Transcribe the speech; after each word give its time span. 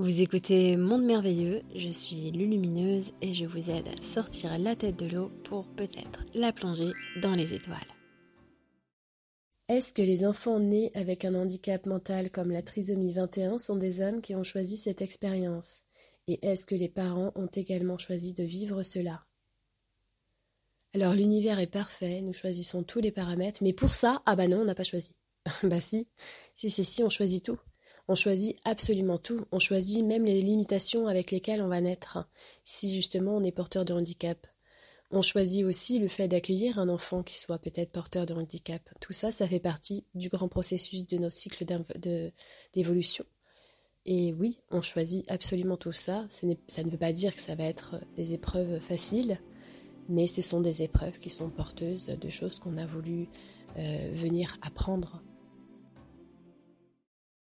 Vous 0.00 0.22
écoutez 0.22 0.78
Monde 0.78 1.04
Merveilleux, 1.04 1.60
je 1.76 1.90
suis 1.90 2.30
Lulumineuse 2.30 3.12
et 3.20 3.34
je 3.34 3.44
vous 3.44 3.70
aide 3.70 3.86
à 3.86 4.02
sortir 4.02 4.58
la 4.58 4.74
tête 4.74 4.96
de 4.96 5.04
l'eau 5.04 5.30
pour 5.44 5.66
peut-être 5.66 6.24
la 6.32 6.54
plonger 6.54 6.92
dans 7.20 7.34
les 7.34 7.52
étoiles. 7.52 7.76
Est-ce 9.68 9.92
que 9.92 10.00
les 10.00 10.24
enfants 10.24 10.58
nés 10.58 10.90
avec 10.94 11.26
un 11.26 11.34
handicap 11.34 11.84
mental 11.84 12.30
comme 12.30 12.50
la 12.50 12.62
trisomie 12.62 13.12
21 13.12 13.58
sont 13.58 13.76
des 13.76 14.00
hommes 14.00 14.22
qui 14.22 14.34
ont 14.34 14.42
choisi 14.42 14.78
cette 14.78 15.02
expérience? 15.02 15.82
Et 16.26 16.38
est-ce 16.46 16.64
que 16.64 16.74
les 16.74 16.88
parents 16.88 17.32
ont 17.34 17.50
également 17.54 17.98
choisi 17.98 18.32
de 18.32 18.42
vivre 18.42 18.82
cela? 18.82 19.26
Alors 20.94 21.12
l'univers 21.12 21.60
est 21.60 21.66
parfait, 21.66 22.22
nous 22.22 22.32
choisissons 22.32 22.84
tous 22.84 23.00
les 23.00 23.12
paramètres, 23.12 23.62
mais 23.62 23.74
pour 23.74 23.92
ça, 23.92 24.22
ah 24.24 24.34
bah 24.34 24.48
non, 24.48 24.62
on 24.62 24.64
n'a 24.64 24.74
pas 24.74 24.82
choisi. 24.82 25.12
bah 25.62 25.78
si, 25.78 26.08
si, 26.54 26.70
si, 26.70 26.86
si, 26.86 27.04
on 27.04 27.10
choisit 27.10 27.44
tout. 27.44 27.58
On 28.10 28.16
choisit 28.16 28.56
absolument 28.64 29.18
tout. 29.18 29.38
On 29.52 29.60
choisit 29.60 30.04
même 30.04 30.24
les 30.24 30.42
limitations 30.42 31.06
avec 31.06 31.30
lesquelles 31.30 31.62
on 31.62 31.68
va 31.68 31.80
naître, 31.80 32.28
si 32.64 32.92
justement 32.92 33.36
on 33.36 33.44
est 33.44 33.52
porteur 33.52 33.84
de 33.84 33.92
handicap. 33.92 34.48
On 35.12 35.22
choisit 35.22 35.64
aussi 35.64 36.00
le 36.00 36.08
fait 36.08 36.26
d'accueillir 36.26 36.80
un 36.80 36.88
enfant 36.88 37.22
qui 37.22 37.38
soit 37.38 37.60
peut-être 37.60 37.92
porteur 37.92 38.26
de 38.26 38.34
handicap. 38.34 38.82
Tout 39.00 39.12
ça, 39.12 39.30
ça 39.30 39.46
fait 39.46 39.60
partie 39.60 40.02
du 40.16 40.28
grand 40.28 40.48
processus 40.48 41.06
de 41.06 41.18
notre 41.18 41.36
cycle 41.36 41.64
d'évolution. 42.72 43.24
Et 44.06 44.32
oui, 44.32 44.58
on 44.72 44.80
choisit 44.80 45.30
absolument 45.30 45.76
tout 45.76 45.92
ça. 45.92 46.26
Ça 46.28 46.82
ne 46.82 46.90
veut 46.90 46.98
pas 46.98 47.12
dire 47.12 47.32
que 47.32 47.40
ça 47.40 47.54
va 47.54 47.62
être 47.62 48.00
des 48.16 48.34
épreuves 48.34 48.80
faciles, 48.80 49.38
mais 50.08 50.26
ce 50.26 50.42
sont 50.42 50.60
des 50.60 50.82
épreuves 50.82 51.20
qui 51.20 51.30
sont 51.30 51.48
porteuses 51.48 52.06
de 52.06 52.28
choses 52.28 52.58
qu'on 52.58 52.76
a 52.76 52.86
voulu 52.86 53.28
euh, 53.78 54.10
venir 54.12 54.58
apprendre 54.62 55.22